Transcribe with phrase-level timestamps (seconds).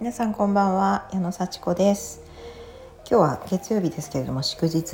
[0.00, 2.22] 皆さんこんばんは矢野幸子です。
[3.10, 4.92] 今日は月曜日ですけれども祝日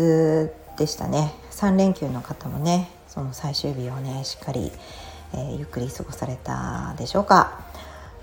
[0.78, 1.34] でしたね。
[1.50, 4.72] 3連休の方もねその最終日をねしっかり、
[5.34, 7.60] えー、ゆっくり過ごされたでしょうか。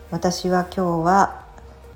[0.09, 1.45] 私は今日は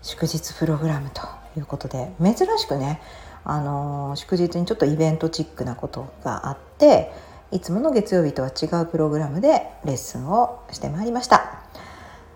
[0.03, 1.23] 祝日プログラムと
[1.57, 3.01] いうことで珍しくね
[3.43, 7.11] あのー、祝日にちょっとイベントチックなことがあって
[7.51, 11.63] いつもの月曜日とは違うプログラムでレッスンをしてまいりました。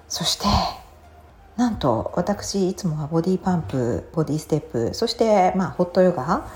[0.08, 0.48] そして
[1.60, 6.48] なんと私いつもはボディパンプボディステップそしてまあホットヨガ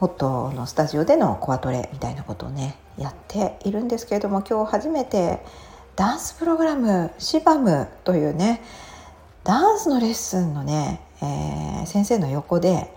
[0.00, 5.40] ホットのスタジオでのコアトレみたいなことをねやっているんですけれども今日初めて
[5.96, 8.62] ダンスプログラムシバムというね
[9.44, 12.90] ダンスのレッスンのね、えー、先生の横で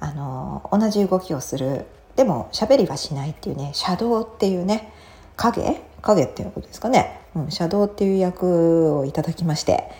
[0.00, 4.92] あの同じ動きをするでも喋りはしないっていうねシャドウっていうね
[5.36, 5.80] 影？
[6.02, 9.92] 影っていうことですかね、うん、シャドウっていう役をいただきまして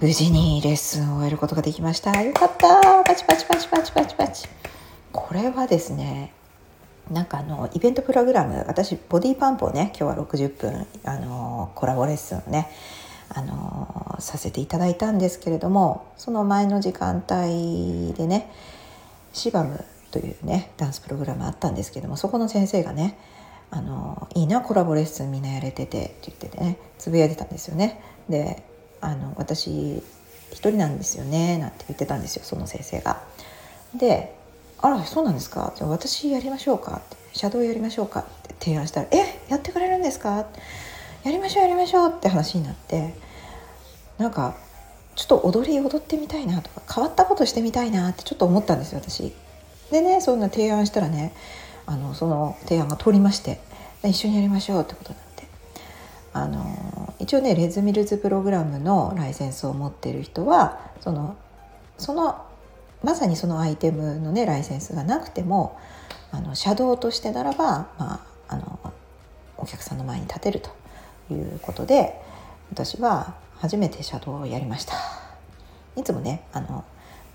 [0.00, 2.22] 無事にレッスンを終えることができました。
[2.22, 3.02] よかった。
[3.02, 4.48] パチパチパチパチパチパチ。
[5.10, 6.32] これはですね
[7.10, 12.70] なんかあのイベントプログラム私ボディパンプをね今日は60分あのコラボレッスンをね
[13.30, 18.52] あのさせていただいたんですけれどもその前の時間帯でね
[19.32, 23.18] シバムというねダンスプログラムあったんですけどもそこの先生がね
[23.72, 28.00] あのいいなコラボレッスンみんなやれててって言っててねつぶやいてたんですよね。
[28.28, 28.62] で
[29.00, 30.02] あの私
[30.50, 33.22] 一人なんですよねなんて言ってたんですよその先生が。
[33.94, 34.34] で
[34.80, 35.72] 「あらそうなんですか？
[35.76, 40.46] じゃあ私やりましょうか」って「シャドウやりましょうか」って提案したら「えやってくれるんですか?」
[41.24, 43.14] やりましょうやりましょうって話になって
[44.18, 44.54] なんか
[45.16, 49.34] ちょっと踊り踊ってみたいなとか変わったことしてみたいなってちょっと思ったんですよ私。
[49.90, 51.32] でねそんな提案したらね
[51.86, 53.58] あのその提案が通りまして
[54.04, 55.27] 一緒にやりましょうってことになって
[56.42, 61.36] あの一応ねレズミルズプログラムのライセンスを持ってる人はその
[61.96, 62.46] その
[63.02, 65.78] まさにそのアイテムのねライセンスがなくても
[66.30, 68.78] あのシャドウとしてならば、まあ、あの
[69.56, 70.70] お客さんの前に立てると
[71.32, 72.20] いうことで
[72.70, 74.94] 私は初めてシャドウをやりました。
[75.96, 76.84] いつもねあの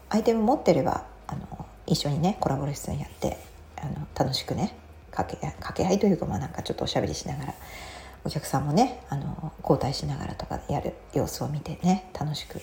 [0.10, 3.38] アイテム持ってればあの一緒にねコラボレッスンやって
[3.78, 4.78] あの楽しくね
[5.12, 7.54] 掛け掛け合いというかまあなんかちょっとおしゃべりしながら
[8.26, 12.62] お客さんもねあの交代しながらとかやる様子を見てね楽しく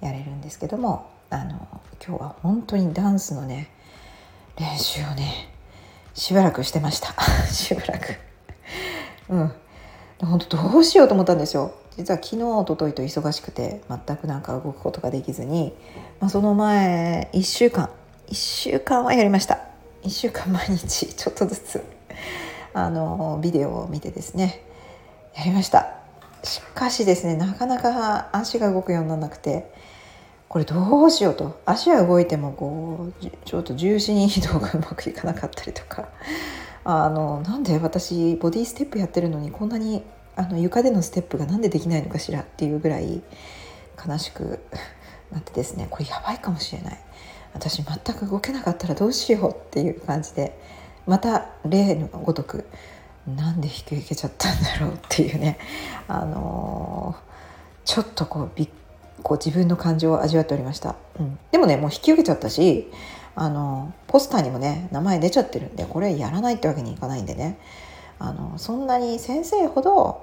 [0.00, 1.68] やれるんですけどもあの
[2.06, 3.70] 今日は本当にダンスのね
[4.58, 5.48] 練習をね
[6.14, 7.14] しばらくしてました。
[7.52, 8.16] しばらく。
[9.28, 9.52] うん。
[10.18, 11.72] 本当どうしようと思ったんですよ。
[11.98, 15.74] 実は昨日おとといと忙しくて全くなんか動くことができずに、
[16.20, 17.90] まあ、その前1週間
[18.28, 19.58] 1週間はやりました。
[20.04, 21.84] 1週間毎日ちょっとずつ
[22.72, 24.62] あのビデオを見てですね
[25.36, 25.94] やりました。
[26.42, 29.70] しかしですねなかなか足が動くようにならなくて
[30.48, 31.60] これどうしようと。
[31.66, 36.08] 足は動いてもこうちょっと重心移動がうまくいかなかったりとか。
[36.88, 40.04] あのなんで私ボディステップやってるのにこんなに
[40.36, 43.22] あの床でのステップがなんでできないのかしらっていうぐらい
[44.06, 44.60] 悲しく
[45.32, 45.88] なってですね。
[45.90, 46.98] これやばいかもしれない。
[47.52, 50.56] 私全く動けなかったらどうしようっていう感じで
[51.06, 52.66] また例のごとく
[53.26, 55.58] なんで引き受けちゃったんだろうっていうね。
[56.06, 58.68] あのー、ちょっとこうび
[59.22, 62.92] こう自分の感情を味わっておりました、うん、でもねもう引き受けちゃったし
[63.34, 67.58] あのポスターにもね名前出ちゃってるんでこれやらないってわけにいかないんでね。
[68.18, 70.22] あのそんなに先生ほど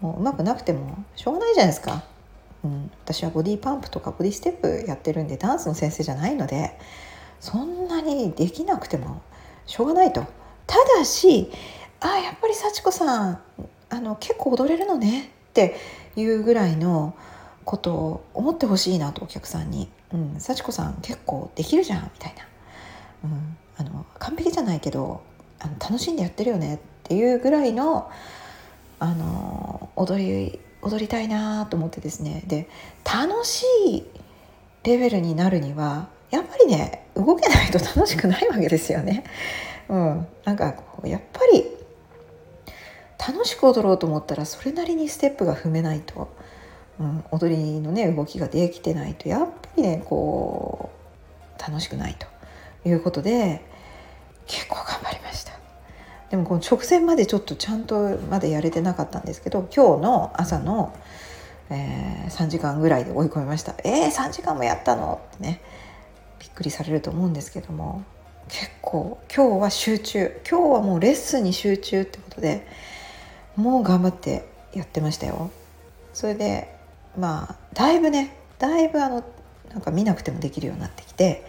[0.00, 2.02] もううまくなくてもしょうがないじゃないですか。
[2.64, 6.76] うん、私はボディパンプとかボディステップやってるんでダンスの先生じゃないので
[7.38, 9.22] そんなにできなくても
[9.66, 10.24] しょうがないと。
[10.66, 11.50] ただし
[12.00, 13.40] あやっぱり幸子さん
[13.90, 15.76] あの結構踊れるのねって
[16.16, 17.14] いうぐらいの
[17.64, 22.42] ことを思ってほしいなとお客さんに「うん、幸子さん結構できるじゃん」みたいな、
[23.24, 25.22] うん、あの完璧じゃないけど
[25.58, 28.10] あの楽しんでやってるよねっていうぐらいの
[29.00, 32.42] あの踊り踊りたいなと思ってですね。
[32.46, 32.68] で
[33.04, 34.04] 楽しい
[34.84, 39.24] レベルになるにはやっぱりね動けないと楽しくないわけですよね。
[39.88, 41.77] うん、なんかこうやっぱり
[43.18, 46.28] 楽しく踊ろうと思ったらそれなりにステップが踏めないと、
[47.00, 49.28] うん、踊りのね動きができてないと。
[49.28, 50.90] やっぱりねこ
[51.58, 52.26] う楽しくないと
[52.88, 53.64] いうことで
[54.46, 55.52] 結構頑張りました。
[56.30, 60.94] でもこの直前までちょっとちゃんとまだやれてなかったんですけど今日の朝の、
[61.70, 63.74] えー、3時間ぐらいで追い込みました。
[63.84, 65.20] えー、3時間もやったの？
[65.34, 65.60] ってね
[66.38, 68.04] びっくりされると思うんですけども
[68.48, 70.40] 結構今日は集中。
[70.48, 72.66] 今日はもうレッスンに集中ってことで
[73.58, 75.50] もう頑張ってやってましたよ
[76.14, 76.72] それで
[77.18, 79.24] まあだいぶねだいぶあの
[79.70, 81.44] なんか見なくてもできるようになってきて、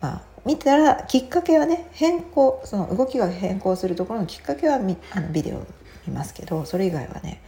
[0.00, 5.66] まあ、見たらきっかけはね変更その動きが変更するところのきっかけはあのビデオ
[6.06, 7.42] 見ますけどそれ以外はね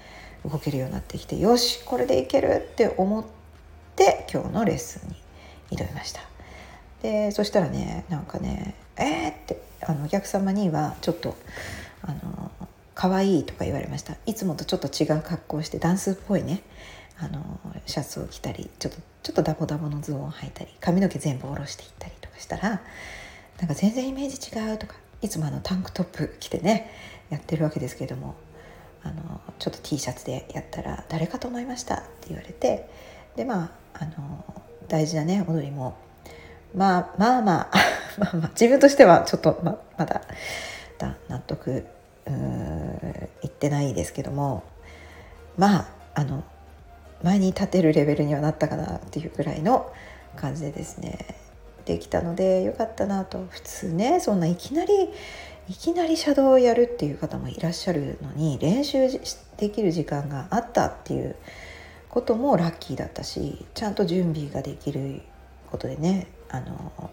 [0.44, 3.24] 動けるようになってきてよしこれでいけるって思っ
[3.96, 6.20] て今日のレッスンに挑みました。
[7.02, 11.36] でそしたらねなんかね「えー!」ってあのお客様にはちょっと
[12.02, 12.50] あの
[12.98, 14.16] 可愛いとか言われました。
[14.26, 16.64] いつもとちょっと違う格好をしてダンスっぽいね。
[17.20, 22.80] あのシャツを着たりちょっとちょっとダボダボのズボンを履いたり髪の毛全部下ろしていったりとかしたら
[23.58, 26.92] なんか全然イメージ違うとかいつもあのタンクトップ着てね
[27.28, 28.36] やってるわけですけども
[29.02, 32.88] あのちょっと T シャツでやったら「誰かと思いました」って言われて
[33.34, 34.44] でまああの
[34.86, 35.96] 大事なね踊りも
[36.72, 37.68] まあまあ まあ
[38.18, 40.22] まあまあ自分としてはちょっとままだ
[40.98, 41.84] だ納得
[43.42, 44.64] いってないですけども
[45.56, 46.44] まああの
[47.22, 49.92] 前に立てるレベルにはなったかなっていうぐらいの
[50.36, 51.36] 感じでですね
[51.84, 53.46] できたのでよかったなと。
[53.50, 54.92] 普通ねそんないきなり
[55.68, 59.08] いきなりシャドウをやるっていう方もいらっしゃるのに練習
[59.58, 61.36] できる時間があったっていう
[62.08, 65.20] こともラッキーだったしちゃんと準備ができる
[65.70, 67.10] ことでねあの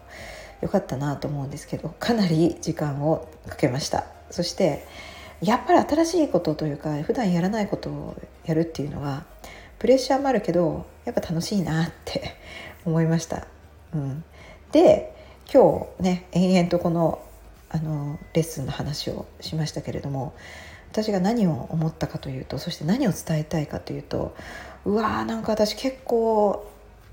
[0.62, 4.15] よかったなと思うんですけどかなり時間をかけました。
[4.30, 4.86] そして
[5.42, 9.24] やっぱり新しいことというか普段やらないことをやるっていうのは
[9.78, 12.34] プレッシャーもあるけどやっぱ楽しいなって
[12.84, 13.46] 思いました。
[13.94, 14.24] うん、
[14.72, 15.14] で
[15.52, 17.20] 今日ね延々とこの
[17.68, 20.34] あのレッスンの話をしましたけれども
[20.92, 24.36] 私が何を思ったかというとそして何を伝えたいかというと
[24.84, 26.64] うわーなんか私結構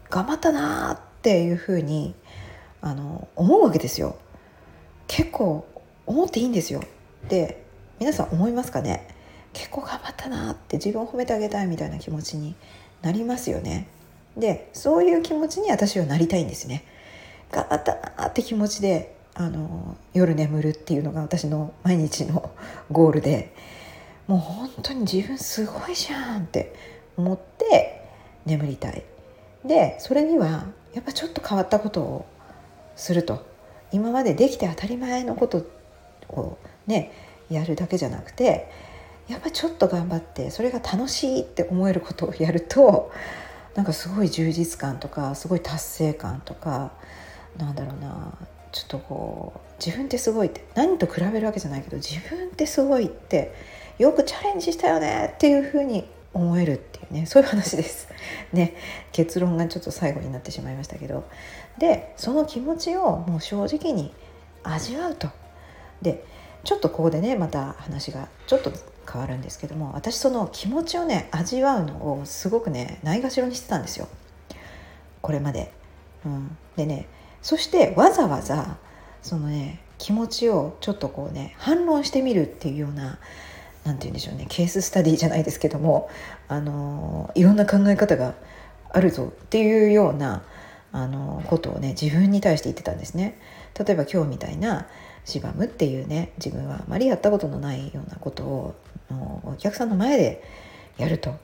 [0.10, 2.14] 頑張ったなーっていうふうに
[2.82, 4.16] あの思うわけですよ。
[5.08, 5.66] 結構
[6.06, 6.84] 思っていいんですよ。
[7.30, 7.64] で
[8.00, 9.08] 皆さん思いますかね？
[9.54, 12.56] 結構頑張ったなって自分を褒めてあげたいみたいな気持ちに
[13.02, 13.88] なりますよね。
[14.36, 16.84] でそういう気持ちに私はなりたいんですね。
[17.52, 22.52] 頑張ったなって気持ちであの夜眠るっていうのが私の毎日の
[22.92, 23.54] ゴールで
[24.28, 26.74] もう本当に自分すごいじゃんって
[27.16, 28.02] 思って
[28.46, 29.04] 眠りたい。
[29.64, 32.26] でそれにはやっぱちょっと変わったことを
[32.96, 33.46] すると
[33.92, 35.64] 今までできて当たり前のこと
[36.42, 36.58] を
[36.88, 37.12] ね
[37.50, 38.70] やるだけじゃなくて
[39.28, 43.12] やっぱちょっと頑張ってそれが楽しいって思えることをやると
[43.76, 46.92] なんかすごい充実感とかすごい達成感とか
[47.58, 48.38] なんだろうな
[48.72, 53.54] ちょっとこう自分ってすごいって何と比べるわけじゃないけど自分ってすごいって
[54.00, 58.10] よくチャレンジしたよねっていうふうに思えるっていうねそういう話です。
[58.52, 58.74] ね
[59.12, 61.24] 結論がちょっと最後になってしまいましたけど
[61.78, 64.14] でその気持ちをもう正直に
[64.64, 65.30] 味わうと。
[66.04, 66.26] で
[66.64, 68.72] ちょっとここでねまた話がちょっと
[69.12, 74.08] 変わるんですけども私その気持ちをね味わうのをすごくねないがしろにしてたんですよ
[75.22, 75.72] これまで。
[76.26, 77.08] うん、でね
[77.42, 78.78] そしてわざわざ
[79.22, 83.20] そのね気持ちをちょっとこうね反論してみるっていうような
[83.84, 86.10] 何て言うんでしょうねケーススタディじゃないですけども
[86.48, 88.36] あのいろんな考え方が
[88.90, 90.44] あるぞっていうような
[90.94, 93.40] あのことをね自分に対して言ってたんですね。
[93.78, 94.88] 例えば今日みたいな
[95.26, 98.76] シバムっていうね自分はあまりやったことのないようなことを
[99.46, 100.44] お客さんの前で
[100.98, 101.36] やると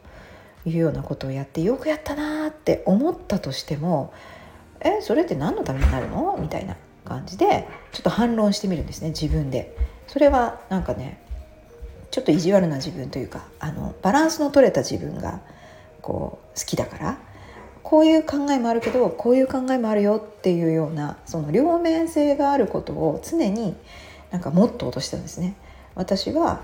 [0.66, 4.14] いうようなことをやってよくやったなって思ったとしても
[4.82, 9.76] えそれって何のためになるのみたいな感じでちょっと反論してみるんですね自分で。
[10.10, 11.22] それはなんかね
[12.10, 15.40] ちょっと意地悪な自分というかあのバランスの取れた自分が
[16.02, 17.20] こう好きだから
[17.90, 23.76] こういう考えもあるけどこういう考えもあるよっていうようなその両面性があることを常に
[24.30, 25.56] なんかモットーとしてるんですね。
[25.96, 26.62] 私は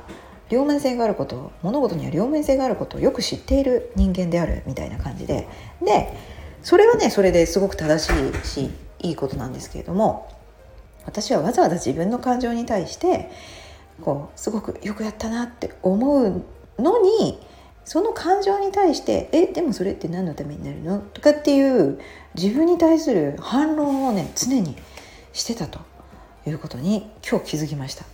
[0.49, 5.47] 両面性があること物事には両面性があることをよく知っている人間であるみたいな感じで
[5.83, 6.15] で
[6.61, 10.31] それはねそれですごく正しいしいいことなんですけれども
[11.07, 13.31] 私はわざわざ自分の感情に対して
[14.03, 16.43] こうすごくよくやったなって思う
[16.77, 17.39] のに
[17.85, 21.99] その感情に対して「えでもそれって何のためになるの?」とかっていう
[22.33, 24.75] 自分に対する反論をね常に
[25.33, 25.79] してたと
[26.47, 28.05] いうことに今日気づきました。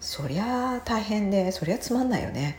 [0.00, 2.58] そりゃ大変でそりゃつまんないよね。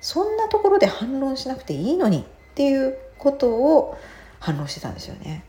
[0.00, 3.96] そんなところで反論しなくていいのにっていうことを
[4.38, 5.42] 反論してたんですよね。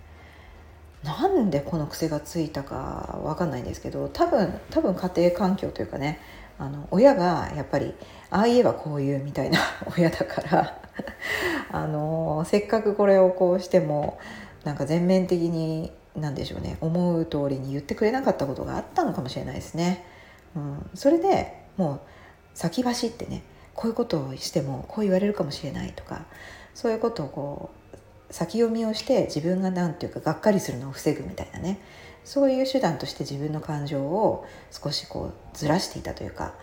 [1.03, 6.19] なんでこの癖がついたかわかんないんですけど多分多分家庭環境というかね
[6.59, 7.93] あの親がやっぱり
[8.29, 9.59] ああ言えばこう言うみたいな
[9.97, 10.81] 親だから
[11.71, 14.17] あのせっかくこれをこうしても
[14.63, 20.03] なんか全面的に何でしょうね思う通りに言ってくれなかったことがあったのかもしれないですね。
[20.55, 21.99] うん、それでもう
[22.55, 23.43] 先走ってね
[23.75, 26.25] こういうことをしてもこう言われるかもしれないとか
[26.73, 31.79] そういうことをこう先読みをして自分が何て言うかがっかりするのを防ぐみたいなね
[32.27, 36.55] そういう手段として自分の感情を少しこうずらしていたというか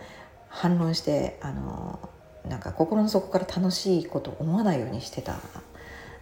[0.47, 1.99] 反論してあの
[2.47, 5.39] なんか心の底から楽しいことを思わないようにしてたん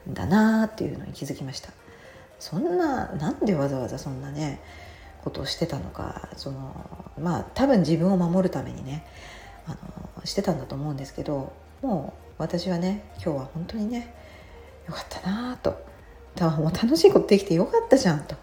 [0.07, 1.73] だなっていうのに気づきました。
[2.39, 4.61] そんななんでわざわざそんなね
[5.25, 9.05] ことをしてたのかそのまあ多分自分を守るためにね
[9.67, 9.71] あ
[10.19, 14.15] のしてたんだと思うんですけどもう私はね今日は本当にね
[14.87, 15.91] よかったなと。
[16.39, 18.35] もう楽しいことできてよかったじゃんと、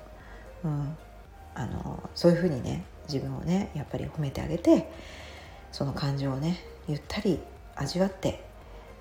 [0.64, 0.96] うん、
[1.54, 4.90] あのそういうふうにね自分をねやっぱり褒めてあげて
[5.72, 7.40] その感情をねゆったり
[7.76, 8.44] 味わって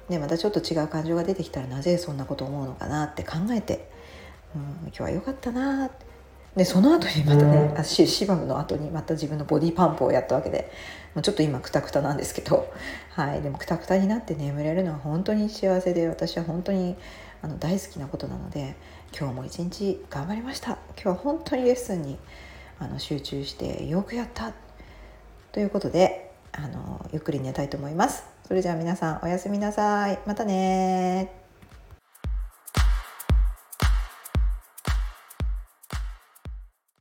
[0.10, 3.90] でまたちょっと違う感情が出てきたらなぜそんなこと思うのかなって考えて、
[4.56, 6.10] うん、今日は良かったなって。
[6.56, 10.72] でその後にまたね、あシシバムの後にまた自分のボディパンプをやったわけで
[11.14, 12.74] もうちょっと今クタクタなんですけど、
[13.12, 16.96] はい、でもクタクタになって眠れるのは本当に幸せで私は本当に
[17.42, 18.76] あの大好きなことなので
[19.18, 20.78] 今日も一日頑張りました。
[20.96, 22.18] 今日は本当にレッスンに
[22.80, 24.54] あの集中してよくやった。
[25.52, 28.24] ということであのゆっくり寝たいと思います。
[28.48, 30.20] それじゃあ皆さんおやすみなさい。
[30.26, 31.49] またね